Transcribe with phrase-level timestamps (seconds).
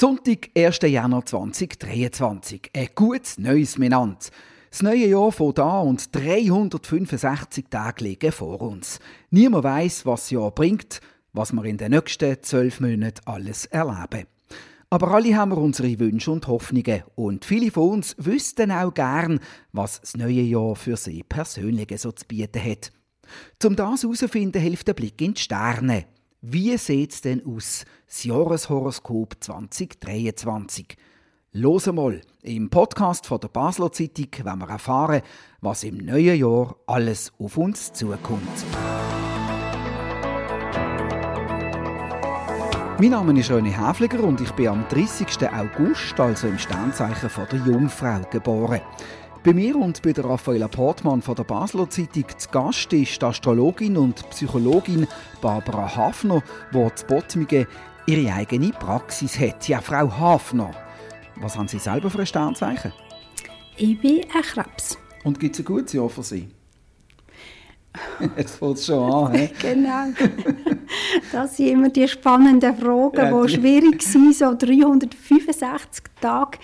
[0.00, 0.78] Sonntag, 1.
[0.84, 2.70] Januar 2023.
[2.74, 4.30] Ein gutes neues Minant.
[4.70, 8.98] Das neue Jahr von da und 365 Tage liegen vor uns.
[9.30, 11.02] Niemand weiß, was das Jahr bringt,
[11.34, 14.26] was wir in den nächsten zwölf Monaten alles erleben.
[14.88, 19.38] Aber alle haben wir unsere Wünsche und Hoffnungen und viele von uns wüssten auch gern,
[19.72, 22.90] was das neue Jahr für sie persönlich so zu bieten hat.
[23.58, 26.06] Zum das herauszufinden, hilft der Blick in die Sterne.
[26.42, 30.96] Wie sieht es denn aus, das Jahreshoroskop 2023?
[31.52, 35.20] Los mal, im Podcast von der Basler Zeitung wenn wir erfahren,
[35.60, 38.40] was im neuen Jahr alles auf uns zukommt.
[42.98, 45.26] Mein Name ist René Häfliger und ich bin am 30.
[45.52, 48.80] August, also im Sternzeichen von der Jungfrau, geboren.
[49.42, 53.24] Bei mir und bei der Raffaella Portmann von der Basler Zeitung zu Gast ist die
[53.24, 55.06] Astrologin und Psychologin
[55.40, 56.42] Barbara Hafner,
[56.74, 57.66] die zu Bottmige
[58.04, 59.66] ihre eigene Praxis hat.
[59.66, 60.72] Ja, Frau Hafner,
[61.36, 62.92] was haben Sie selber für ein Sternzeichen?
[63.78, 64.98] Ich bin ein Krebs.
[65.24, 66.46] Und gibt es ein gutes Jahr für Sie?
[68.36, 69.34] Jetzt fängt es schon an.
[69.34, 69.48] He?
[69.58, 70.08] genau.
[71.32, 76.58] Das sind immer die spannenden Fragen, ja, die schwierig sind, so 365 Tage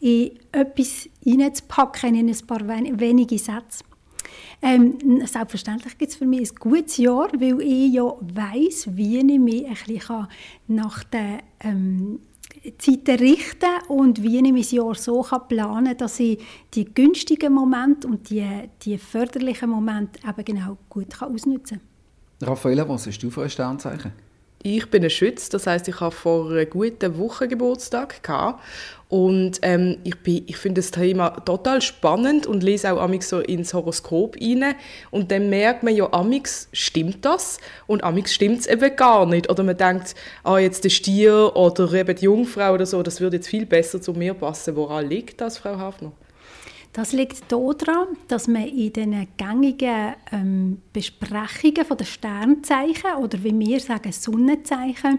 [0.00, 3.84] in etwas hineinzupacken, in ein paar wenige Sätze.
[4.62, 9.38] Ähm, selbstverständlich gibt es für mich ein gutes Jahr, weil ich ja weiss, wie ich
[9.38, 10.26] mich ein bisschen
[10.68, 12.20] nach den ähm,
[12.78, 16.42] Zeiten richten kann und wie ich mein Jahr so kann planen kann, dass ich
[16.74, 18.46] die günstigen Momente und die,
[18.82, 21.80] die förderlichen Momente eben genau gut kann ausnutzen
[22.38, 22.48] kann.
[22.48, 24.12] Raffaella, was hast du für ein Sternzeichen?
[24.62, 28.62] Ich bin ein Schütz, das heißt, ich habe vor einer guten Woche Geburtstag gehabt
[29.10, 33.74] und ähm, ich, ich finde das Thema total spannend und lese auch amix so ins
[33.74, 34.76] Horoskop rein.
[35.10, 39.50] Und dann merkt man ja, amix stimmt das und amix stimmt es eben gar nicht.
[39.50, 43.38] Oder man denkt, ah, jetzt der Stier oder eben die Jungfrau oder so, das würde
[43.38, 44.76] jetzt viel besser zu mir passen.
[44.76, 46.12] Woran liegt das, Frau Hafner?
[46.92, 53.80] Das liegt daran, dass man in den gängigen ähm, Besprechungen den Sternzeichen oder wie wir
[53.80, 55.18] sagen Sonnenzeichen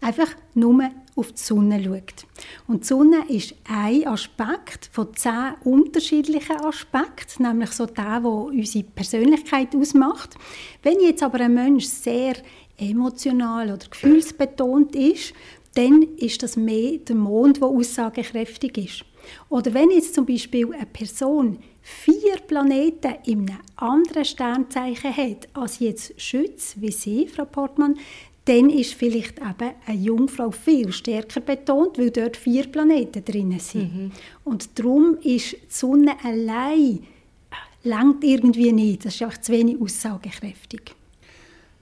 [0.00, 2.26] einfach nur auf die Sonne schaut.
[2.68, 8.84] Und die Sonne ist ein Aspekt von zehn unterschiedlichen Aspekten, nämlich so der, der unsere
[8.84, 10.36] Persönlichkeit ausmacht.
[10.82, 12.34] Wenn jetzt aber ein Mensch sehr
[12.78, 15.32] emotional oder gefühlsbetont ist,
[15.74, 19.04] dann ist das mehr der Mond, der aussagekräftig ist.
[19.48, 25.78] Oder wenn jetzt zum Beispiel eine Person vier Planeten in einem anderen Sternzeichen hat als
[25.78, 27.98] jetzt Schütz, wie Sie, Frau Portmann,
[28.46, 33.94] dann ist vielleicht eben eine Jungfrau viel stärker betont, weil dort vier Planeten drin sind.
[33.94, 34.12] Mhm.
[34.44, 39.04] Und darum ist die Sonne allein äh, langt irgendwie nicht.
[39.04, 40.94] Das ist einfach zu wenig aussagekräftig.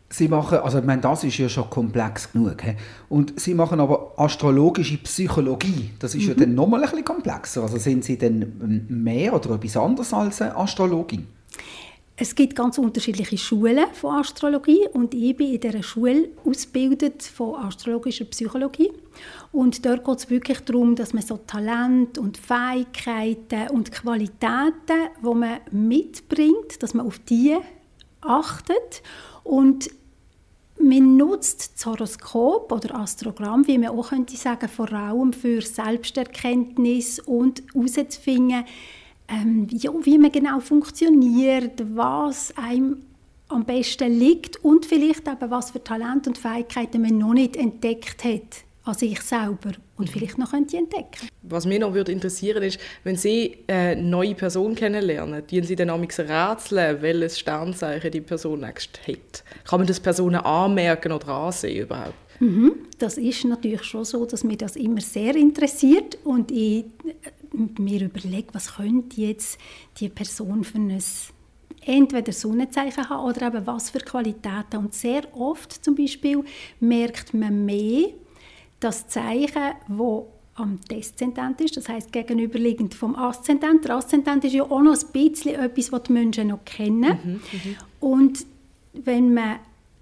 [0.08, 2.62] Sie machen, also ich meine, das ist ja schon komplex genug.
[2.62, 2.76] He?
[3.08, 5.90] Und Sie machen aber astrologische Psychologie.
[5.98, 6.28] Das ist mhm.
[6.28, 7.62] ja dann nochmal ein bisschen komplexer.
[7.62, 11.26] Also sind Sie denn mehr oder etwas anderes als eine Astrologin?
[12.16, 17.56] Es gibt ganz unterschiedliche Schulen von Astrologie und ich bin in dieser Schule ausgebildet von
[17.56, 18.92] astrologischer Psychologie.
[19.50, 25.34] Und dort geht es wirklich darum, dass man so Talent und Fähigkeiten und Qualitäten, die
[25.34, 27.56] man mitbringt, dass man auf die
[28.20, 29.02] achtet
[29.42, 29.90] und
[30.78, 37.18] man nutzt das Horoskop oder Astrogramm, wie man auch könnte sagen, vor allem für Selbsterkenntnis
[37.18, 38.64] und herauszufinden,
[39.28, 42.98] ähm, ja, wie man genau funktioniert, was einem
[43.48, 48.24] am besten liegt und vielleicht eben, was für Talente und Fähigkeiten man noch nicht entdeckt
[48.24, 51.28] hat an sich selber und vielleicht noch könnte entdecken.
[51.42, 55.88] Was mich noch würde interessieren ist, wenn Sie eine neue Person kennenlernen, die Sie dann
[55.88, 59.42] amigs rätseln, welches Sternzeichen die Person nächst hat.
[59.64, 62.14] Kann man das Personen anmerken oder ansehen überhaupt?
[62.40, 62.74] Mhm.
[62.98, 66.84] Das ist natürlich schon so, dass mich das immer sehr interessiert und ich
[67.78, 69.58] mir überlege, was könnte jetzt
[69.98, 71.00] die Person für ein
[71.86, 74.78] entweder Sonnenzeichen haben oder eben was für Qualitäten.
[74.78, 76.44] Und sehr oft zum Beispiel
[76.80, 78.08] merkt man mehr
[78.80, 83.84] das Zeichen, wo am Deszendent ist, das heißt gegenüberliegend vom Aszendent.
[83.84, 87.18] Der Aszendent ist ja auch noch ein bisschen etwas, was die Menschen noch kennen.
[87.24, 87.76] Mhm, mhm.
[88.00, 88.46] Und
[88.92, 89.56] wenn man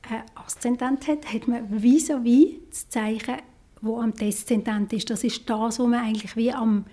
[0.09, 3.37] einen Aszendent hat, hat man vis-à-vis -vis das Zeichen,
[3.81, 5.09] wo am Deszendent ist.
[5.09, 6.85] Das ist das, wo man eigentlich wie am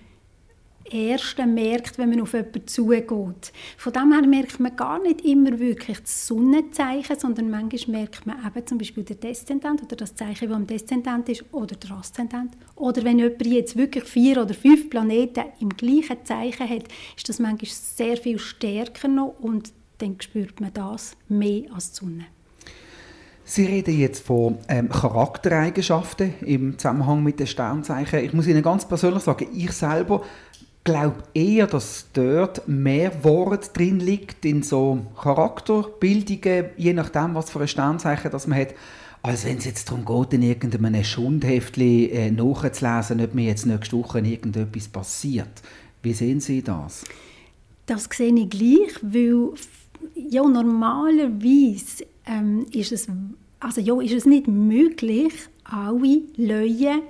[0.90, 3.52] Ersten merkt, wenn man auf jemanden zugeht.
[3.76, 8.36] Von dem her merkt man gar nicht immer wirklich das Sonnenzeichen, sondern manchmal merkt man
[8.44, 12.56] eben zum Beispiel den Deszendent oder das Zeichen, das am Deszendent ist, oder der Aszendent.
[12.76, 16.84] Oder wenn jemand jetzt wirklich vier oder fünf Planeten im gleichen Zeichen hat,
[17.16, 22.04] ist das manchmal sehr viel stärker noch und dann spürt man das mehr als die
[22.04, 22.26] Sonne.
[23.44, 28.20] Sie reden jetzt von ähm, Charaktereigenschaften im Zusammenhang mit den Sternzeichen.
[28.20, 30.22] Ich muss Ihnen ganz persönlich sagen, ich selber
[30.84, 37.60] glaube eher, dass dort mehr Wort drin liegt in so Charakterbildungen, je nachdem, was für
[37.60, 38.74] ein Sternzeichen das man hat,
[39.22, 43.98] als wenn es jetzt darum geht, in irgendeinem Schundheftchen äh, nachzulesen, ob mir jetzt nächste
[43.98, 45.62] Woche irgendetwas passiert.
[46.02, 47.04] Wie sehen Sie das?
[47.84, 49.50] Das sehe ich gleich, weil
[50.14, 53.08] ja, normalerweise ähm, ist, es,
[53.58, 55.32] also, ja, ist es nicht möglich,
[55.64, 57.02] alle Löwen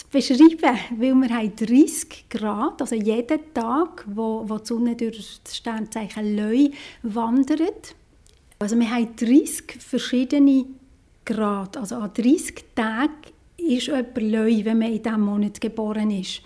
[0.00, 5.40] zu beschreiben, weil wir haben 30 Grad, also jeden Tag, wo, wo die Sonne durch
[5.44, 6.70] das Sternzeichen Löwe
[7.02, 7.94] wandert.
[8.58, 10.66] Also wir haben 30 verschiedene
[11.24, 13.12] Grad, also an 30 Tagen
[13.56, 16.42] ist jemand Löwe, wenn man in diesem Monat geboren ist.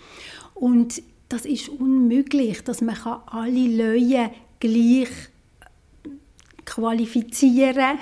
[0.53, 2.97] Und das ist unmöglich, dass man
[3.27, 4.29] alle Löwen
[4.59, 5.09] gleich
[6.65, 7.99] qualifizieren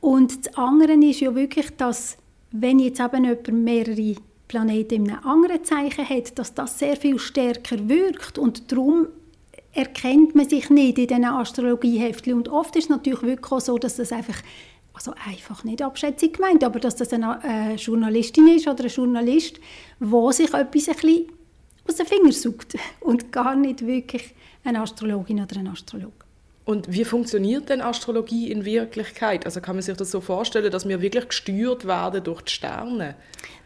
[0.00, 2.16] Und das andere ist ja wirklich, dass
[2.52, 4.14] wenn jetzt eben jemand mehrere
[4.48, 9.08] Planeten in einem anderen Zeichen hat, dass das sehr viel stärker wirkt und darum
[9.72, 12.34] erkennt man sich nicht in diesen Astrologieheftchen.
[12.34, 14.40] Und oft ist es natürlich wirklich so, dass das einfach,
[14.94, 19.60] also einfach nicht Abschätzung gemeint, aber dass das eine äh, Journalistin ist oder ein Journalist,
[20.00, 21.26] wo sich etwas ein bisschen
[21.86, 24.34] aus den Fingern sucht und gar nicht wirklich
[24.64, 26.25] eine Astrologin oder ein Astrolog.
[26.66, 29.46] Und wie funktioniert denn Astrologie in Wirklichkeit?
[29.46, 33.14] Also kann man sich das so vorstellen, dass wir wirklich gesteuert werden durch die Sterne?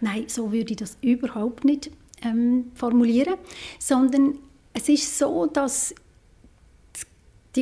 [0.03, 1.91] Nein, so würde ich das überhaupt nicht
[2.23, 3.37] ähm, formulieren,
[3.79, 4.39] sondern
[4.75, 5.95] es ist so, dass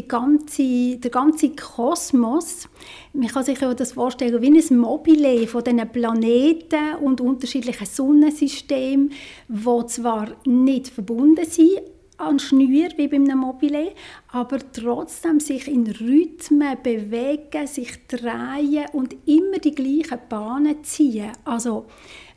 [0.08, 2.68] ganze, der ganze Kosmos,
[3.12, 9.12] man kann sich das vorstellen wie ein Mobile von diesen Planeten und unterschiedlichen Sonnensystemen,
[9.48, 11.80] die zwar nicht verbunden sind,
[12.18, 13.92] an Schnür wie bei einem Mobile,
[14.28, 21.32] aber trotzdem sich in Rhythmen bewegen, sich drehen und immer die gleichen Bahnen ziehen.
[21.44, 21.86] Also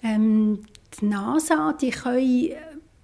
[0.04, 0.60] ähm,
[1.00, 2.51] die NASA, die können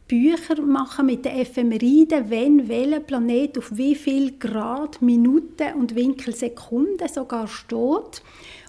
[0.08, 6.34] Bücher machen mit den Ephemeriden, wenn welcher Planet auf wie viel Grad, Minuten und Winkel
[6.34, 8.22] Sekunden sogar steht.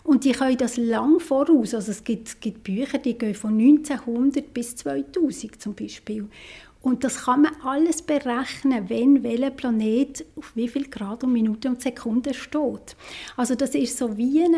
[0.03, 1.75] Und die können das lang voraus.
[1.75, 6.29] Also es gibt, gibt Bücher, die gehen von 1900 bis 2000 zum Beispiel.
[6.89, 11.69] Und das kann man alles berechnen, wenn welcher Planet auf wie viel Grad und Minuten
[11.69, 12.97] und Sekunden steht.
[13.37, 14.55] Also das ist so wie ein,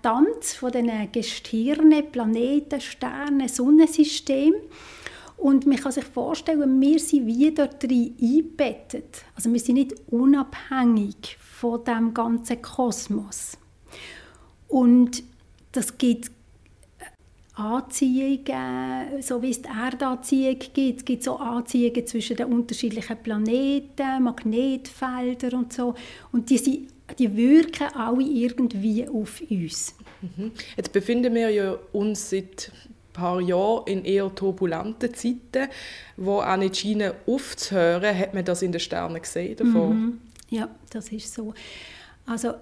[0.00, 4.54] Tanz von den Gestirnen, Planeten, Sternen, Sonnensystem.
[5.36, 9.24] Und man kann sich vorstellen, wir sind wie dort drin eingebettet.
[9.34, 13.58] Also wir sind nicht unabhängig von dem ganzen Kosmos.
[14.68, 15.24] Und
[15.72, 16.30] das gibt
[17.56, 20.98] Anziehungen, so wie es die Erdanziehung gibt.
[20.98, 25.94] Es gibt so Anziehungen zwischen den unterschiedlichen Planeten, Magnetfelder und so.
[26.32, 29.94] Und die, sind, die wirken alle irgendwie auf uns.
[30.20, 30.50] Mhm.
[30.76, 35.70] Jetzt befinden wir ja uns seit ein paar Jahren in eher turbulenten Zeiten,
[36.16, 38.18] wo auch nicht scheinen aufzuhören.
[38.18, 39.96] Hat man das in den Sternen gesehen davon?
[39.96, 40.20] Mhm.
[40.50, 41.54] Ja, das ist so.
[42.26, 42.54] Also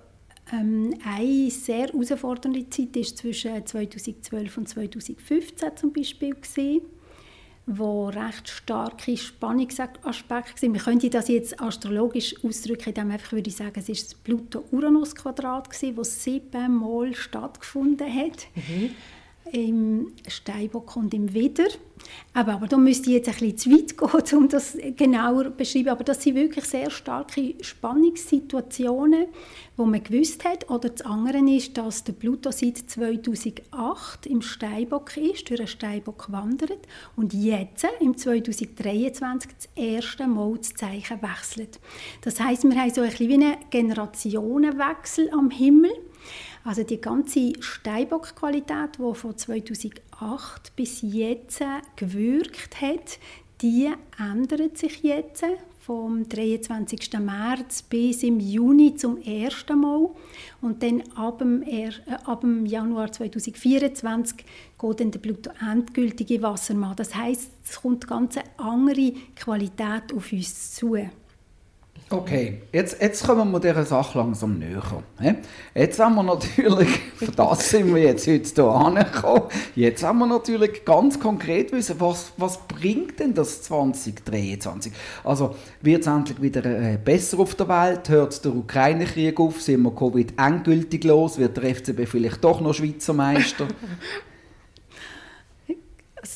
[0.53, 6.83] ähm, eine sehr herausfordernde Zeit war zwischen 2012 und 2015 zum Beispiel, gewesen,
[7.67, 10.75] wo recht starke Spannungsaspekte waren.
[10.75, 15.69] Wir könnten das jetzt astrologisch ausdrücken, indem einfach würde ich sagen, es ist das Pluto-Uranus-Quadrat,
[15.97, 18.47] das siebenmal stattgefunden hat.
[18.57, 18.91] Mhm
[19.53, 21.69] im Steinbock und im Widder.
[22.35, 23.99] Aber, aber da müsste ich jetzt ein bisschen zu weit
[24.31, 25.89] gehen, um das genauer zu beschreiben.
[25.91, 29.27] Aber das sind wirklich sehr starke Spannungssituationen,
[29.77, 30.71] wo man gewusst hat.
[30.71, 36.33] Oder das andere ist, dass der Pluto seit 2008 im Steinbock ist, durch den Steinbock
[36.33, 36.87] wandert
[37.17, 41.81] und jetzt im 2023 das erste Mal das Zeichen wechselt.
[42.23, 45.93] Das heißt, wir haben so ein bisschen wie einen Generationenwechsel am Himmel.
[46.65, 51.63] Also die ganze Steinbock-Qualität, die von 2008 bis jetzt
[51.97, 53.19] gewirkt hat,
[53.63, 55.45] die ändert sich jetzt
[55.81, 57.19] vom 23.
[57.19, 60.11] März bis im Juni zum ersten Mal
[60.61, 61.91] und dann ab dem, äh,
[62.25, 64.37] ab dem Januar 2024
[64.81, 66.95] geht dann der Pluto endgültig in Wassermann.
[66.95, 70.97] Das heißt, es kommt ganz eine andere Qualität auf uns zu.
[72.13, 74.83] Okay, jetzt, jetzt kommen wir dieser Sache langsam näher.
[75.75, 80.27] Jetzt haben wir natürlich, für das sind wir jetzt heute hier angekommen, jetzt haben wir
[80.27, 84.93] natürlich ganz konkret wissen, was, was bringt denn das 2023?
[85.25, 88.07] Also wird es endlich wieder äh, besser auf der Welt?
[88.11, 89.63] Hört der Ukraine-Krieg auf?
[89.63, 91.39] Sind wir Covid endgültig los?
[91.39, 93.69] Wird der FCB vielleicht doch noch Schweizer Meister?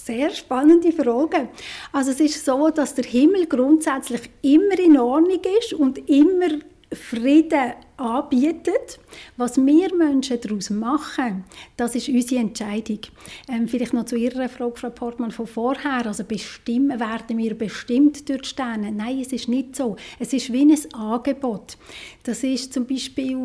[0.07, 1.49] Sehr spannende Frage.
[1.91, 6.61] Also es ist so, dass der Himmel grundsätzlich immer in Ordnung ist und immer
[6.93, 9.01] Frieden anbietet.
[9.37, 11.43] Was wir Menschen daraus machen,
[11.77, 13.01] das ist unsere Entscheidung.
[13.49, 16.07] Ähm, vielleicht noch zu Ihrer Frage, Frau Portmann, von vorher.
[16.07, 18.93] Also bestimmen, werden wir bestimmt durch die Sterne?
[18.93, 19.97] Nein, es ist nicht so.
[20.21, 21.79] Es ist wie ein Angebot.
[22.23, 23.37] Das ist zum Beispiel,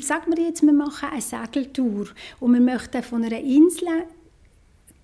[0.00, 2.08] sagen wir jetzt, wir machen eine Segeltour
[2.40, 3.86] und wir möchten von einer Insel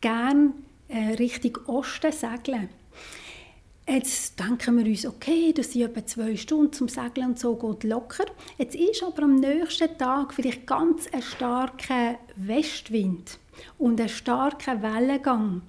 [0.01, 0.55] gerne
[0.89, 2.69] äh, Richtung Osten segeln.
[3.87, 7.85] Jetzt denken wir uns, okay, das sind etwa zwei Stunden zum Segeln und so, geht
[7.85, 8.25] locker.
[8.57, 13.39] Jetzt ist aber am nächsten Tag vielleicht ganz ein starker Westwind
[13.79, 15.61] und ein starker Wellengang.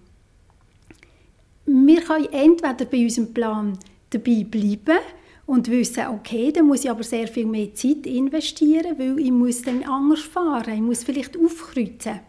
[1.65, 3.77] Wir können entweder bei unserem Plan
[4.11, 4.99] dabei bleiben
[5.45, 9.61] und wissen, okay, dann muss ich aber sehr viel mehr Zeit investieren, weil ich muss
[9.61, 12.21] dann anders fahren, ich muss vielleicht aufkreuzen.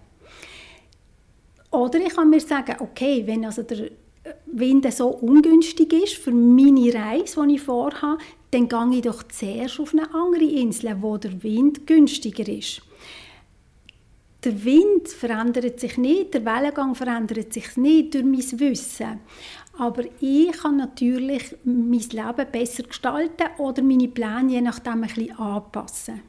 [1.76, 3.90] Oder ich kann mir sagen, okay, wenn also der
[4.46, 8.16] Wind so ungünstig ist für meine Reise, die ich vorhabe,
[8.50, 12.80] dann gehe ich doch zuerst auf eine andere Insel, wo der Wind günstiger ist.
[14.42, 19.20] Der Wind verändert sich nicht, der Wellengang verändert sich nicht durch mein Wissen.
[19.76, 25.38] Aber ich kann natürlich mein Leben besser gestalten oder meine Pläne je nachdem ein bisschen
[25.38, 26.22] anpassen.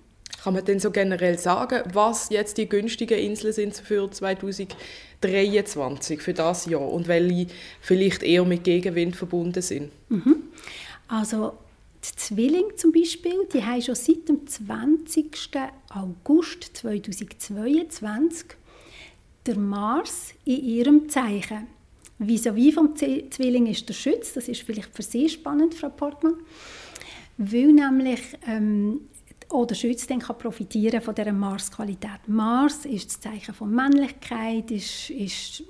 [0.43, 4.03] Kann man denn so generell sagen, was jetzt die günstigen Inseln sind für
[5.21, 7.47] 2023, für das Jahr und welche
[7.81, 9.91] vielleicht eher mit Gegenwind verbunden sind?
[10.09, 10.43] Mhm.
[11.07, 11.53] Also
[12.03, 15.49] die Zwillinge zum Beispiel, die haben schon seit dem 20.
[15.89, 18.45] August 2022
[19.45, 21.67] der Mars in ihrem Zeichen.
[22.19, 26.33] Vis-à-vis vom Zwilling ist der Schütz, das ist vielleicht für Sie spannend, Frau Portmann,
[27.37, 29.01] weil nämlich ähm,
[29.49, 32.27] oder Schütz dann kann profitieren von dieser Mars-Qualität.
[32.27, 35.63] Mars ist das Zeichen von Männlichkeit, ist, ist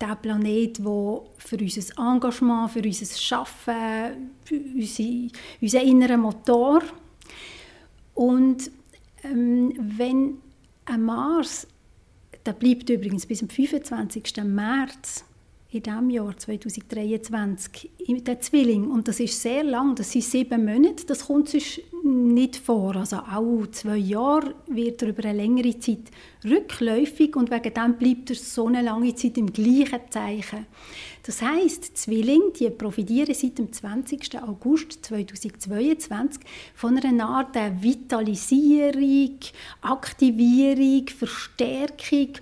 [0.00, 5.28] der Planet, der für unser Engagement, für unser Schaffen, unsere,
[5.60, 6.82] unseren inneren Motor
[8.14, 8.70] und
[9.24, 10.38] ähm, wenn
[10.84, 11.66] ein Mars,
[12.44, 14.42] der bleibt übrigens bis zum 25.
[14.44, 15.24] März
[15.72, 18.90] in diesem Jahr 2023 der Zwilling.
[18.90, 22.96] Und das ist sehr lang, das sind sieben Monate, das kommt sonst nicht vor.
[22.96, 26.10] Also auch zwei Jahre wird er über eine längere Zeit
[26.44, 30.66] rückläufig und wegen dem bleibt er so eine lange Zeit im gleichen Zeichen.
[31.22, 34.42] Das heißt, Zwilling, die profitieren seit dem 20.
[34.42, 36.42] August 2022
[36.74, 39.38] von einer Art Vitalisierung,
[39.82, 42.32] Aktivierung, Verstärkung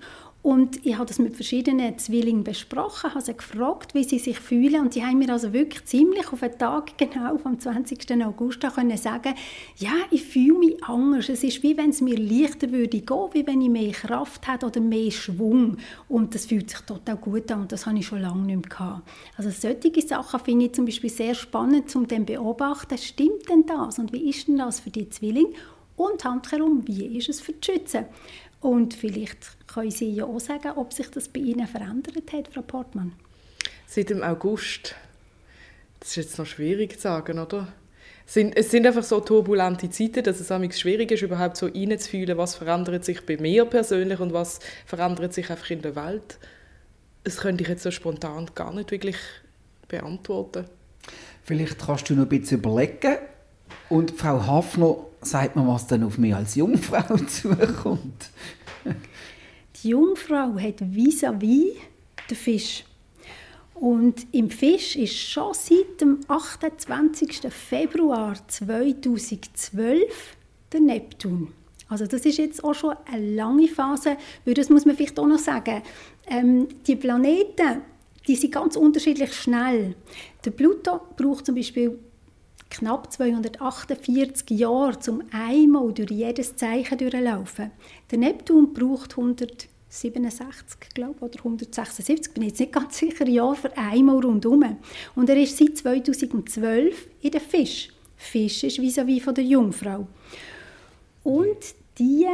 [0.43, 4.81] und ich habe das mit verschiedenen Zwillingen besprochen, habe sie gefragt, wie sie sich fühlen
[4.81, 8.11] und sie haben mir also wirklich ziemlich auf den Tag genau vom 20.
[8.25, 9.35] August können sagen,
[9.77, 11.29] ja, ich fühle mich anders.
[11.29, 14.65] Es ist wie wenn es mir leichter würde gehen, wie wenn ich mehr Kraft habe
[14.65, 15.77] oder mehr Schwung
[16.09, 18.77] und das fühlt sich total gut an und das habe ich schon lange nicht mehr
[18.77, 19.07] gehabt.
[19.37, 23.99] Also solche Sachen finde ich zum Beispiel sehr spannend, um dann beobachten, stimmt denn das
[23.99, 25.53] und wie ist denn das für die Zwillinge
[25.97, 28.05] und handherum, wie ist es für die Schützen?
[28.61, 32.61] Und vielleicht können Sie ja auch sagen, ob sich das bei Ihnen verändert hat, Frau
[32.61, 33.13] Portmann.
[33.87, 34.95] Seit dem August.
[35.99, 37.73] Das ist jetzt noch schwierig zu sagen, oder?
[38.33, 43.03] Es sind einfach so turbulente Zeiten, dass es schwierig ist, überhaupt so reinzufühlen, was verändert
[43.03, 46.37] sich bei mir persönlich und was verändert sich einfach in der Welt.
[47.25, 49.17] Das könnte ich jetzt so spontan gar nicht wirklich
[49.89, 50.65] beantworten.
[51.43, 53.17] Vielleicht kannst du noch ein bisschen überlegen.
[53.89, 58.29] Und Frau Hafner sagt mir, was dann auf mich als Jungfrau zukommt.
[59.81, 61.75] Die Jungfrau hat vis-à-vis
[62.29, 62.83] den Fisch.
[63.75, 67.41] Und im Fisch ist schon seit dem 28.
[67.49, 70.37] Februar 2012
[70.71, 71.51] der Neptun.
[71.89, 75.27] Also das ist jetzt auch schon eine lange Phase, weil das muss man vielleicht auch
[75.27, 75.81] noch sagen.
[76.27, 77.81] Ähm, die Planeten,
[78.27, 79.95] die sind ganz unterschiedlich schnell.
[80.45, 81.97] Der Pluto braucht zum Beispiel
[82.71, 87.71] knapp 248 Jahre, um einmal durch jedes Zeichen durchlaufen.
[88.09, 94.19] Der Neptun braucht 167, glaube oder 176, bin jetzt nicht ganz sicher, Jahr für einmal
[94.19, 94.77] rundherum.
[95.15, 97.89] Und er ist seit 2012 in der Fisch.
[98.15, 100.07] Fisch ist vis-à-vis -vis von der Jungfrau.
[101.23, 101.57] Und
[101.99, 102.27] die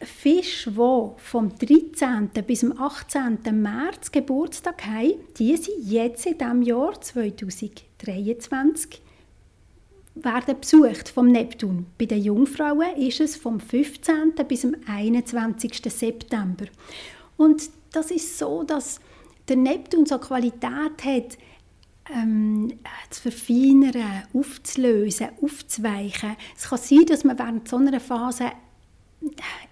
[0.00, 2.30] Fische, die vom 13.
[2.46, 3.38] bis zum 18.
[3.50, 9.02] März Geburtstag haben, die sind jetzt in diesem Jahr 2023
[10.22, 11.86] werden besucht vom Neptun.
[11.98, 14.34] Bei den Jungfrauen ist es vom 15.
[14.46, 15.80] bis zum 21.
[15.92, 16.66] September.
[17.36, 19.00] Und das ist so, dass
[19.48, 21.38] der Neptun so Qualität hat,
[22.14, 22.72] ähm,
[23.10, 26.36] zu verfeinern, aufzulösen, aufzuweichen.
[26.56, 28.52] Es kann sein, dass man während so einer Phase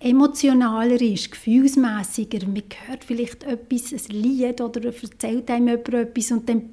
[0.00, 2.46] emotionaler ist, gefühlsmäßiger.
[2.46, 6.70] Man hört vielleicht etwas, ein Lied oder erzählt einem jemand etwas und dann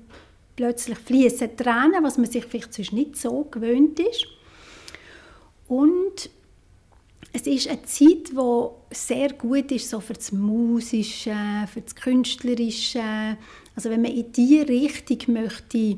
[0.55, 4.27] plötzlich fließen Tränen, was man sich vielleicht sonst nicht so gewöhnt ist.
[5.67, 6.29] Und
[7.31, 11.35] es ist eine Zeit, die sehr gut ist so für das Musische,
[11.71, 13.37] für das Künstlerische.
[13.75, 15.97] Also wenn man in diese Richtung möchte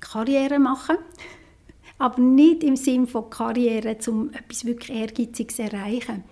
[0.00, 0.96] Karriere machen
[1.98, 6.24] aber nicht im Sinne von Karriere, um etwas wirklich Ehrgeiziges zu erreichen,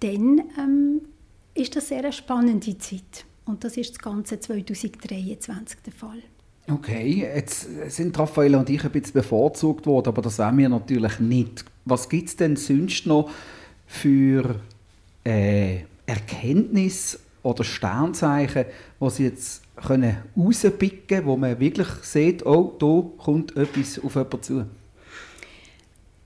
[0.00, 1.02] dann ähm,
[1.54, 3.26] ist das sehr eine spannende Zeit.
[3.44, 6.22] Und das ist das ganze 2023 der Fall.
[6.68, 11.20] Okay, jetzt sind Raffaella und ich ein bisschen bevorzugt worden, aber das wären wir natürlich
[11.20, 11.64] nicht.
[11.84, 13.30] Was gibt es denn sonst noch
[13.86, 14.56] für
[15.24, 18.64] äh, Erkenntnis oder Sternzeichen,
[19.00, 24.16] die Sie jetzt können rauspicken können, wo man wirklich sieht, oh, da kommt etwas auf
[24.16, 24.66] jemanden zu?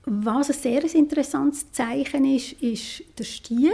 [0.05, 3.73] Was ein sehr interessantes Zeichen ist, ist der Stier.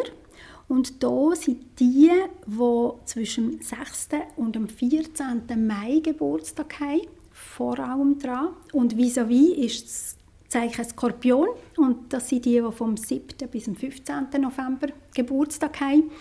[0.67, 2.11] Und da sind die,
[2.45, 4.09] die zwischen dem 6.
[4.35, 5.43] und dem 14.
[5.65, 8.49] Mai Geburtstag haben, vor allem dran.
[8.73, 10.17] Und vis-à-vis -vis ist das
[10.49, 11.47] Zeichen Skorpion.
[11.77, 13.49] Und das sind die, die vom 7.
[13.49, 14.27] bis zum 15.
[14.41, 16.11] November Geburtstag haben.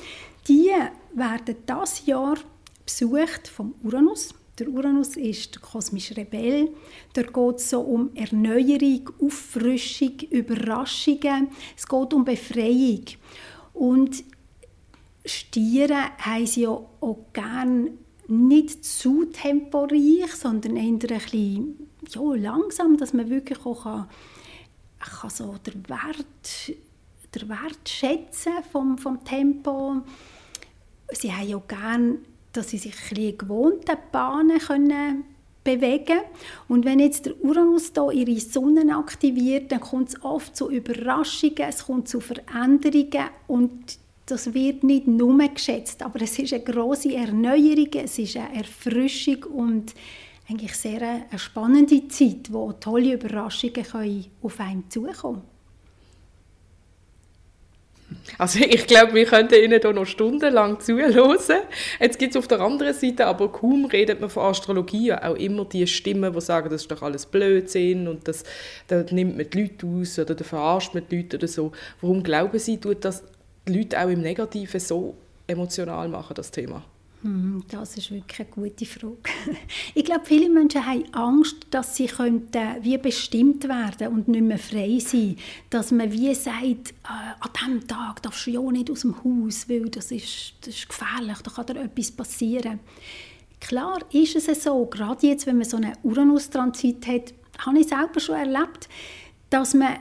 [0.46, 0.70] Die
[1.14, 2.36] werden das Jahr
[2.84, 4.32] besucht vom Uranus.
[4.58, 6.70] Der Uranus ist der kosmische Rebell.
[7.12, 11.48] Da geht es so um Erneuerung, Auffrischung, Überraschungen.
[11.76, 13.04] Es geht um Befreiung.
[13.74, 14.24] Und
[15.26, 17.92] Stiere haben sie ja auch gerne
[18.28, 24.08] nicht zu temporeich, sondern eher ein bisschen ja, langsam, dass man wirklich auch kann,
[24.98, 26.76] kann so den Wert,
[27.34, 30.02] den Wert schätzen vom, vom Tempo.
[31.12, 32.18] Sie haben ja gerne,
[32.52, 35.24] dass sie sich in gewohnten Bahnen können
[35.62, 36.20] bewegen
[36.68, 41.68] Und wenn jetzt der Uranus da ihre Sonne aktiviert, dann kommt es oft zu Überraschungen,
[41.68, 47.14] es kommt zu Veränderungen und das wird nicht nur geschätzt, aber es ist eine große
[47.14, 49.94] Erneuerung, es ist eine Erfrischung und
[50.48, 55.42] eigentlich sehr eine spannende Zeit, wo tolle Überraschungen können auf einen zukommen
[58.38, 61.38] also ich glaube, wir könnten Ihnen hier noch stundenlang zuhören.
[62.00, 65.64] Jetzt gibt es auf der anderen Seite, aber kaum redet man von Astrologie, auch immer
[65.64, 68.44] die Stimmen, die sagen, das ist doch alles Blödsinn und das,
[68.88, 71.72] da nimmt man die Leute aus oder da verarscht man die Leute oder so.
[72.00, 73.22] Warum glauben Sie, tut das
[73.66, 75.14] die Leute auch im Negativen so
[75.46, 76.82] emotional machen, das Thema?
[77.22, 79.16] Hm, das ist wirklich eine gute Frage.
[79.94, 84.58] Ich glaube, viele Menschen haben Angst, dass sie könnten wie bestimmt werden und nicht mehr
[84.58, 85.36] frei sein.
[85.70, 89.68] Dass man wie sagt, äh, an diesem Tag darfst du ja nicht aus dem Haus,
[89.68, 92.80] weil das ist, das ist gefährlich, da kann dir etwas passieren.
[93.60, 98.20] Klar ist es so, gerade jetzt, wenn man so einen Uranus-Transit hat, habe ich selber
[98.20, 98.88] schon erlebt,
[99.48, 99.96] dass man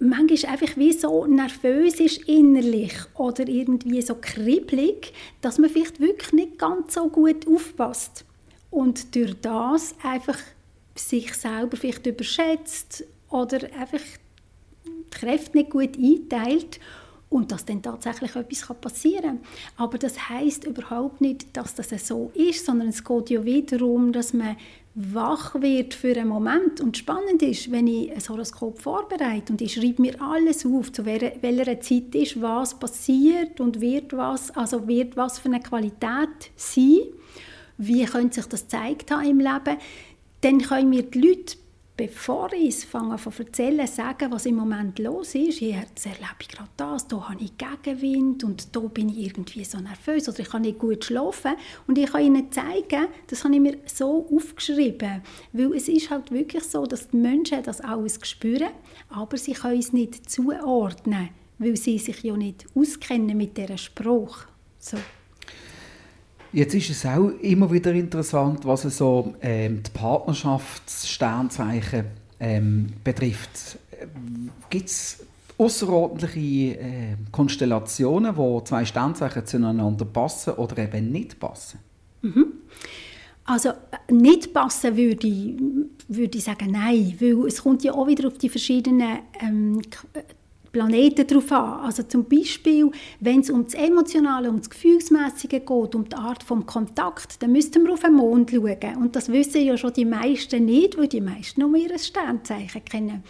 [0.00, 6.32] manchmal einfach wie so nervös ist innerlich oder irgendwie so kribbelig, dass man vielleicht wirklich
[6.32, 8.24] nicht ganz so gut aufpasst.
[8.70, 10.38] Und durch das einfach
[10.94, 14.00] sich selber vielleicht überschätzt oder einfach
[14.86, 16.80] die Kräfte nicht gut einteilt
[17.30, 19.40] und dass dann tatsächlich etwas passieren kann.
[19.76, 24.12] Aber das heißt überhaupt nicht, dass das so ist, sondern es geht ja wieder darum,
[24.12, 24.56] dass man
[24.94, 26.80] wach wird für einen Moment.
[26.80, 31.06] Und spannend ist, wenn ich ein Horoskop vorbereite und ich schreibe mir alles auf, zu
[31.06, 36.98] welcher Zeit ist was passiert und wird was, also wird was für eine Qualität sein,
[37.78, 39.78] wie könnte sich das gezeigt haben im Leben,
[40.40, 41.56] dann können mir die Leute
[42.00, 46.48] bevor ich es fange zu erzählen, sagen, was im Moment los ist, jetzt erlebe ich
[46.48, 50.48] gerade das, da habe ich Gegenwind und da bin ich irgendwie so nervös oder ich
[50.48, 55.20] kann nicht gut schlafen und ich kann ihnen zeigen, das habe ich mir so aufgeschrieben,
[55.52, 58.70] weil es ist halt wirklich so, dass die Menschen das alles spüren,
[59.10, 64.46] aber sie können es nicht zuordnen, weil sie sich ja nicht auskennen mit dieser Spruch.
[64.78, 64.96] So.
[66.52, 72.06] Jetzt ist es auch immer wieder interessant, was so ähm, die Partnerschaftssternzeichen
[72.40, 73.78] ähm, betrifft.
[74.68, 75.24] Gibt es
[75.56, 81.78] außerordentliche äh, Konstellationen, wo zwei Sternzeichen zueinander passen oder eben nicht passen?
[82.22, 82.46] Mhm.
[83.44, 85.54] Also äh, nicht passen würde ich,
[86.08, 89.80] würde ich sagen, nein, weil es kommt ja auch wieder auf die verschiedenen ähm,
[90.72, 91.84] Planeten darauf an.
[91.84, 96.48] Also zum Beispiel, wenn es um das Emotionale, um das Gefühlsmäßige geht, um die Art
[96.48, 98.96] des Kontakt, dann müssten wir auf den Mond schauen.
[98.96, 103.24] Und das wissen ja schon die meisten nicht, weil die meisten nur ihr Sternzeichen kennen.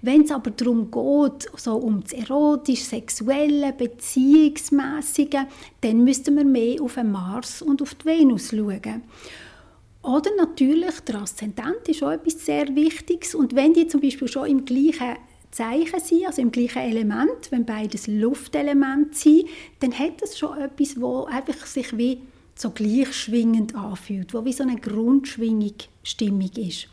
[0.00, 5.46] Wenn es aber darum geht, so um das erotisch, sexuelle, beziehungsmäßige,
[5.80, 9.02] dann müssten wir mehr auf den Mars und auf die Venus schauen.
[10.02, 13.34] Oder natürlich, der Aszendent ist auch etwas sehr Wichtiges.
[13.34, 15.16] Und wenn die zum Beispiel schon im gleichen
[15.50, 19.48] Zeichen sind, also im gleichen Element, wenn beides Luftelemente sind,
[19.80, 22.20] dann hat das schon etwas, wo einfach sich wie
[22.54, 26.88] so gleichschwingend anfühlt, wo wie so eine Grundschwingung Stimmung ist.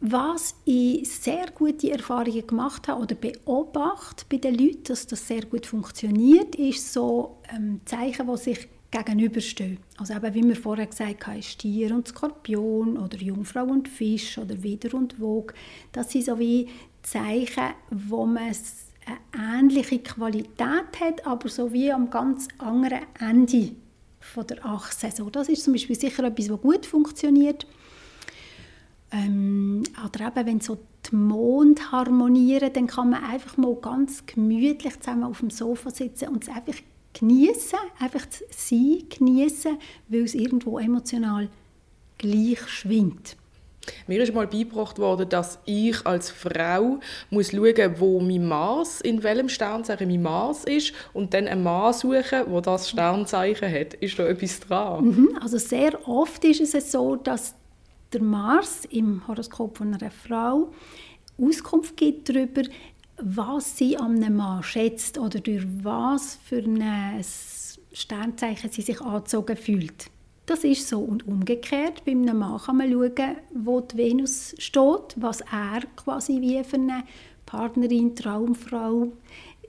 [0.00, 5.44] was ich sehr gute Erfahrungen gemacht habe oder beobachte bei den Leuten, dass das sehr
[5.44, 9.78] gut funktioniert, ist so ähm, Zeichen, die sich gegenüberstehen.
[9.98, 14.62] Also eben, wie wir vorher gesagt haben, Stier und Skorpion oder Jungfrau und Fisch oder
[14.62, 15.52] Widder und Wog.
[15.92, 16.68] Das sind so wie
[17.02, 18.52] Zeichen, wo man
[19.32, 23.72] eine ähnliche Qualität hat, aber so wie am ganz anderen Ende
[24.20, 25.10] von der Achse.
[25.10, 27.66] So, das ist zum Beispiel sicher etwas, was gut funktioniert.
[29.10, 30.78] Ähm, oder eben, wenn so
[31.10, 36.28] die Mond harmonieren, dann kann man einfach mal ganz gemütlich zusammen auf dem Sofa sitzen
[36.28, 36.78] und es einfach
[37.14, 41.48] genießen, einfach sein genießen, weil es irgendwo emotional
[42.18, 43.37] gleich schwingt.
[44.08, 49.22] Mir ist mal beigebracht worden, dass ich als Frau muss schauen wo mein Mars, in
[49.22, 53.92] welchem Sternzeichen mein Mars ist und dann einen Mann suchen, wo das Sternzeichen hat.
[53.94, 55.04] Ist da etwas dran?
[55.04, 55.38] Mhm.
[55.42, 57.54] Also sehr oft ist es so, dass
[58.14, 60.72] der Mars im Horoskop von einer Frau
[61.38, 62.62] Auskunft gibt darüber,
[63.18, 67.22] was sie an einem Mann schätzt oder durch was für ein
[67.92, 70.10] Sternzeichen sie sich angezogen fühlt.
[70.48, 71.00] Das ist so.
[71.00, 76.40] Und umgekehrt, bei einem Mann kann man schauen, wo die Venus steht, was er quasi
[76.40, 77.04] wie für eine
[77.44, 79.08] Partnerin, Traumfrau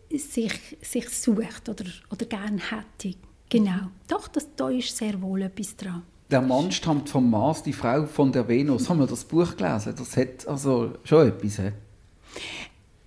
[0.10, 3.18] sich, sich sucht oder, oder gerne hätte.
[3.50, 3.90] Genau.
[4.08, 6.04] Doch, das, da ist sehr wohl etwas dran.
[6.32, 8.90] Der Mann stammt vom Mars, die Frau von der Venus.
[8.90, 9.96] Haben wir das Buch gelesen?
[9.98, 11.58] Das hat also schon etwas.
[11.58, 11.72] He?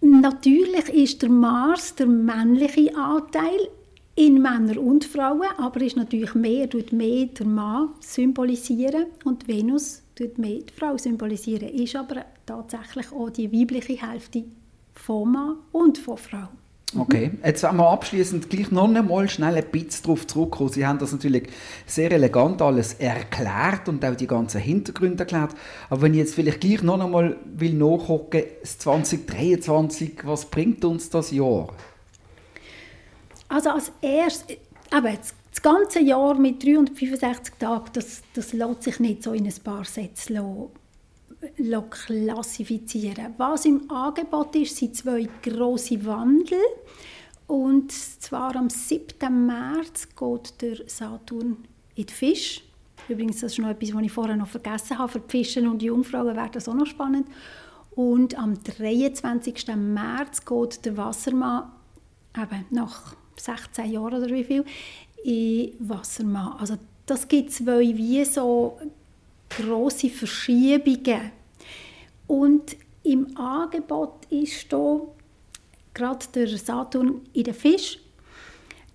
[0.02, 3.70] Natürlich ist der Mars der männliche Anteil
[4.14, 10.02] in Männer und Frauen, aber ist natürlich mehr, tut mehr der Mann symbolisieren und Venus
[10.14, 14.44] tut mehr die Frau symbolisieren, ist aber tatsächlich auch die weibliche Hälfte
[14.94, 16.48] von Mann und von Frau.
[16.94, 20.68] Okay, jetzt wollen wir abschließend gleich noch einmal schnell ein bisschen darauf zurückkommen.
[20.68, 21.48] Sie haben das natürlich
[21.86, 25.54] sehr elegant alles erklärt und auch die ganzen Hintergründe erklärt.
[25.88, 31.30] Aber wenn ich jetzt vielleicht gleich noch einmal will nachgucken, 2023, was bringt uns das
[31.30, 31.68] Jahr?
[33.52, 34.56] Also als erstes,
[34.90, 39.54] aber das ganze Jahr mit 365 Tagen, das, das lässt sich nicht so in ein
[39.62, 40.42] paar Sätze
[41.90, 43.34] klassifizieren.
[43.36, 46.62] Was im Angebot ist, sind zwei große Wandel.
[47.46, 49.46] Und zwar am 7.
[49.46, 51.58] März geht der Saturn
[51.94, 52.64] in die Fisch.
[53.06, 55.12] Übrigens, das ist noch etwas, was ich vorher noch vergessen habe.
[55.12, 57.26] Für die Fische und die Jungfrauen wäre das auch noch spannend.
[57.90, 59.66] Und am 23.
[59.76, 61.70] März geht der Wassermann,
[62.34, 64.64] eben nach 16 Jahren oder wie viel,
[65.24, 66.56] in Wassermann.
[66.58, 68.78] Also das gibt zwei wie so
[69.50, 71.32] große Verschiebungen.
[72.26, 75.08] Und im Angebot ist hier
[75.92, 77.98] gerade der Saturn in den Fisch,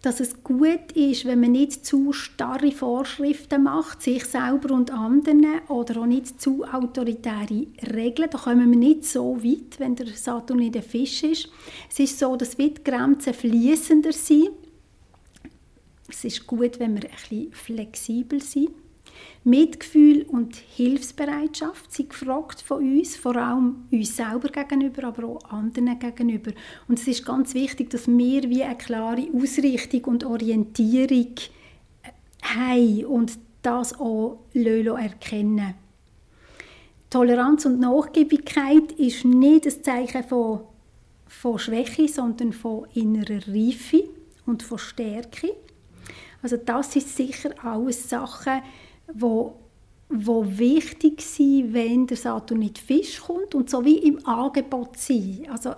[0.02, 5.46] dass es gut ist, wenn man nicht zu starre Vorschriften macht, sich selber und anderen,
[5.70, 8.30] oder auch nicht zu autoritäre Regeln.
[8.30, 11.50] Da kommen wir nicht so weit, wenn der Saturn in den Fisch ist.
[11.90, 14.52] Es ist so, dass die Grenzen fließender sind.
[16.08, 18.70] Es ist gut, wenn wir ein bisschen flexibel sind.
[19.44, 25.98] Mitgefühl und Hilfsbereitschaft sind gefragt von uns, vor allem uns selber gegenüber, aber auch anderen
[25.98, 26.52] gegenüber.
[26.88, 31.36] Und es ist ganz wichtig, dass wir wie eine klare Ausrichtung und Orientierung
[32.04, 32.10] äh,
[32.42, 35.76] haben und das auch erkennen
[37.10, 40.60] Toleranz und Nachgiebigkeit ist nicht ein Zeichen von,
[41.26, 44.04] von Schwäche, sondern von innerer Reife
[44.46, 45.54] und von Stärke.
[46.42, 48.62] Also das sind sicher alles Sachen,
[49.14, 49.56] wo,
[50.10, 55.48] wo wichtig sind, wenn der Saturn nicht Fisch kommt und so wie im Angebot sein.
[55.52, 55.74] Also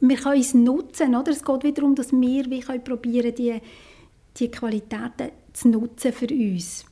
[0.00, 1.32] wir können es nutzen, oder?
[1.32, 3.60] Es geht wieder darum, dass wir wie können probieren, die,
[4.36, 6.84] die Qualitäten zu nutzen für uns.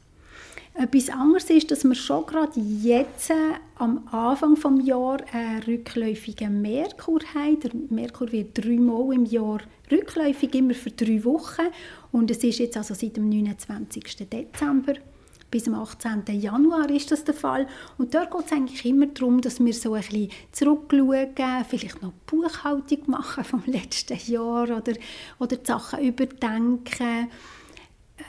[0.76, 3.34] Etwas anderes ist, dass wir schon gerade jetzt äh,
[3.76, 7.60] am Anfang des Jahres einen rückläufigen Merkur haben.
[7.60, 11.68] Der Merkur wird dreimal im Jahr rückläufig, immer für drei Wochen.
[12.10, 14.28] Und es ist jetzt also seit dem 29.
[14.28, 14.94] Dezember
[15.54, 16.24] bis zum 18.
[16.40, 17.68] Januar ist das der Fall.
[17.96, 22.12] Und dort geht es eigentlich immer darum, dass wir so ein bisschen zurückschauen, vielleicht noch
[22.26, 24.94] Buchhaltung machen vom letzten Jahr oder,
[25.38, 27.30] oder die Sachen überdenken,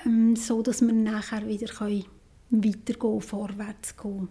[0.06, 2.06] ähm, so dass wir nachher wieder können
[2.52, 4.28] weitergehen, vorwärts gehen.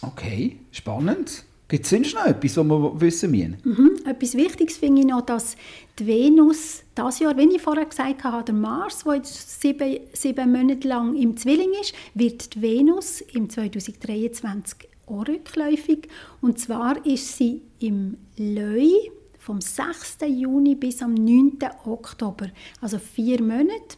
[0.00, 1.44] Okay, spannend.
[1.72, 3.56] Gibt es sonst noch etwas, was wir wissen müssen?
[3.64, 3.92] Mhm.
[4.04, 5.56] Etwas Wichtiges finde ich noch, dass
[5.98, 10.52] die Venus das Jahr, wie ich vorher gesagt habe, der Mars, der jetzt sieben, sieben
[10.52, 16.08] Monate lang im Zwilling ist, wird die Venus im 2023 auch rückläufig.
[16.42, 18.90] Und zwar ist sie im Leu
[19.38, 20.18] vom 6.
[20.28, 21.56] Juni bis am 9.
[21.86, 22.50] Oktober,
[22.82, 23.96] also vier Monate.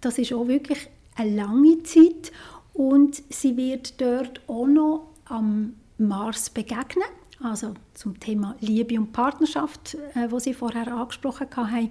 [0.00, 2.32] Das ist auch wirklich eine lange Zeit
[2.72, 7.04] und sie wird dort auch noch am Mars begegnen.
[7.42, 11.90] also zum Thema Liebe und Partnerschaft, äh, wo Sie vorher angesprochen haben.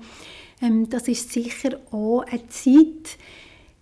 [0.61, 3.17] Ähm, das ist sicher auch eine Zeit,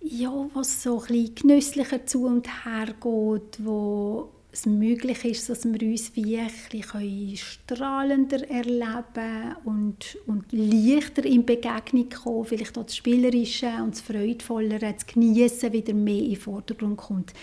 [0.02, 5.66] ja, was so ein bisschen genüsslicher zu und her geht, wo es möglich ist, dass
[5.66, 12.96] wir uns wie ein strahlender erleben und, und leichter in Begegnung kommen, vielleicht auch das
[12.96, 17.34] Spielerische und das Freudvollere, das Genießen wieder mehr in den Vordergrund kommt.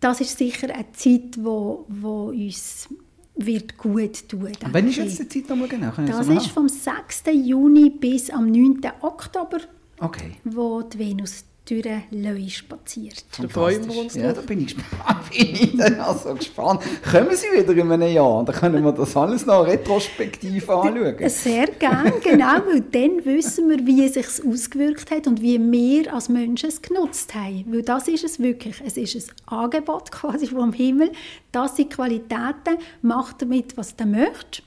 [0.00, 2.88] Das ist sicher eine Zeit, wo, wo uns
[3.36, 4.52] wird gut tun.
[4.70, 5.92] Wann ist jetzt die Zeit nochmal genau?
[5.96, 7.24] das ist vom 6.
[7.32, 8.80] Juni bis am 9.
[9.02, 9.58] Oktober,
[9.98, 10.32] okay.
[10.44, 13.24] wo die Venus durch Löwe spaziert.
[13.38, 15.30] Da freuen wir uns Ja, da bin ich gespannt.
[15.30, 16.82] bin ich dann also gespannt.
[17.10, 21.28] Kommen Sie wieder in einem Jahr, dann können wir das alles noch retrospektiv anschauen.
[21.28, 26.12] Sehr gerne, genau, weil dann wissen wir, wie es sich ausgewirkt hat und wie wir
[26.12, 27.64] als Menschen es genutzt haben.
[27.68, 28.82] Weil das ist es wirklich.
[28.84, 29.14] Es ist
[29.46, 31.12] ein Angebot quasi vom Himmel.
[31.52, 34.62] Das sind Qualitäten, macht damit, was du möchtest.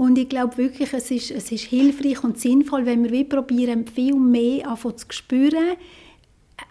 [0.00, 4.14] Und ich glaube wirklich, es ist, es ist hilfreich und sinnvoll, wenn wir probieren, viel
[4.14, 5.76] mehr zu spüren,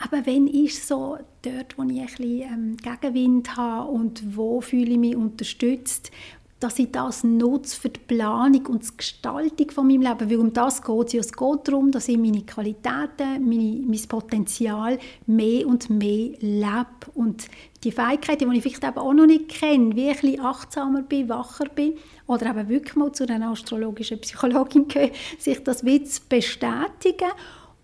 [0.04, 4.92] aber wenn ich so dort, wo ich ein bisschen ähm, Gegenwind habe und wo fühle
[4.92, 6.12] ich mich unterstützt,
[6.60, 10.52] dass ich das nutze für die Planung und die Gestaltung von meinem Leben, weil um
[10.52, 11.28] das geht es.
[11.28, 16.88] Es geht darum, dass ich meine Qualitäten, meine, mein Potenzial mehr und mehr lebe.
[17.14, 17.48] Und
[17.86, 21.30] die Fähigkeiten, die ich vielleicht eben auch noch nicht kenne, wie ich ein achtsamer bin,
[21.30, 21.94] wacher bin
[22.28, 27.32] oder eben wirklich mal zu einer astrologischen Psychologin gehen, sich das zu bestätigen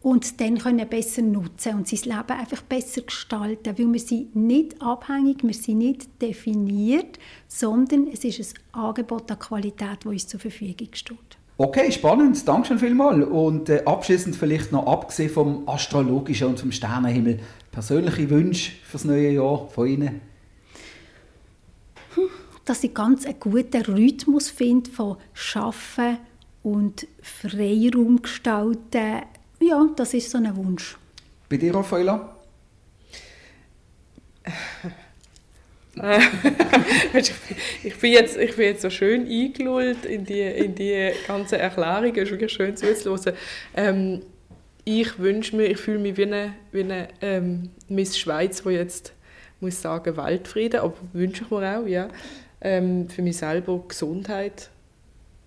[0.06, 4.80] und dann können besser nutzen und sein Leben einfach besser gestalten, weil wir sind nicht
[4.80, 10.40] abhängig, wir sind nicht definiert, sondern es ist ein Angebot an Qualität, das uns zur
[10.40, 11.18] Verfügung steht.
[11.58, 12.48] Okay, spannend.
[12.48, 13.26] Danke schon vielmals.
[13.26, 17.40] Und äh, abschließend vielleicht noch abgesehen vom astrologischen und vom Sternenhimmel
[17.72, 20.22] persönliche Wünsche für das neue Jahr von Ihnen?
[22.14, 22.30] Hm,
[22.64, 26.20] dass ich ganz einen guten Rhythmus finde von Schaffen
[26.62, 29.24] und Freiraum gestalten
[29.68, 30.98] ja, das ist so ein Wunsch.
[31.50, 32.36] Bei dir, Raffaella?
[37.84, 42.12] ich, bin jetzt, ich bin jetzt so schön eingelullt in die, in die ganze Erklärung.
[42.16, 43.34] Es ist wirklich schön zuzuhören.
[43.76, 44.22] Ähm,
[44.84, 49.14] ich wünsche mir, ich fühle mich wie eine, wie eine ähm, Miss Schweiz, die jetzt
[49.62, 52.10] muss sagen Weltfrieden, aber wünsche ich mir auch, ja.
[52.62, 54.70] Ähm, für mich selber Gesundheit,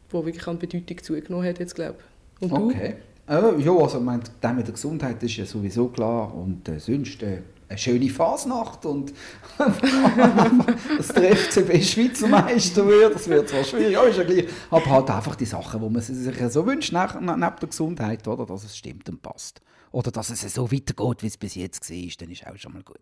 [0.08, 2.42] die wirklich an Bedeutung zugenommen hat jetzt, glaube ich.
[2.42, 2.96] Und okay.
[2.96, 3.07] du?
[3.28, 7.22] Äh, ja, also mein, das mit der Gesundheit ist ja sowieso klar und äh, sonst
[7.22, 9.12] äh, eine schöne Fasnacht und
[9.58, 14.86] dass der FCB Schweizer Meister wird, das wird zwar schwierig, ja, ist ja gleich, aber
[14.86, 18.64] halt einfach die Sachen, die man sich so wünscht, nach, neben der Gesundheit, oder, dass
[18.64, 19.60] es stimmt und passt.
[19.90, 22.82] Oder dass es so weitergeht, wie es bis jetzt war, dann ist auch schon mal
[22.82, 23.00] gut.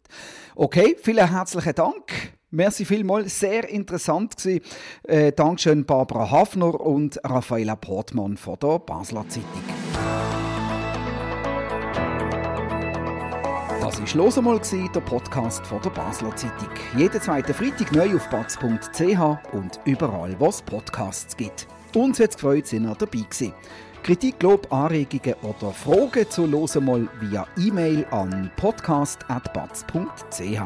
[0.55, 2.33] Okay, vielen herzlichen Dank.
[2.51, 4.61] Merci vielmals, sehr interessant gewesen.
[5.03, 9.86] Äh, Dankeschön Barbara Hafner und Raffaella Portmann von der Basler Zeitung.
[13.87, 14.61] Das war «Los einmal»,
[14.93, 16.71] der Podcast von der Basler Zeitung.
[16.97, 21.69] Jeden zweiten Freitag neu auf batz.ch und überall, wo es Podcasts gibt.
[21.95, 23.55] Uns hat es gefreut, sind ihr dabei gewesen.
[24.03, 30.61] Kritik, Lob, Anregungen oder Fragen zu «Los einmal» via E-Mail an podcast.batz.ch.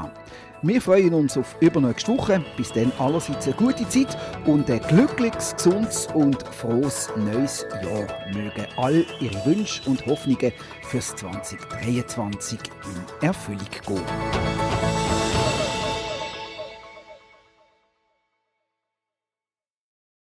[0.62, 2.44] Wir freuen uns auf übernächste Woche.
[2.59, 8.07] Bis dann allerseits eine gute Zeit und ein glückliches, gesundes und frohes neues Jahr.
[8.35, 14.69] Mögen all Ihre Wünsche und Hoffnungen fürs 2023 in Erfüllung gehen.